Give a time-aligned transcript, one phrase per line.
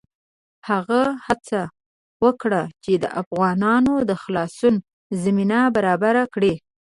[0.69, 1.61] هغه هڅه
[2.23, 4.75] وکړه چې د افغانانو د خلاصون
[5.23, 6.53] زمینه برابره کړي.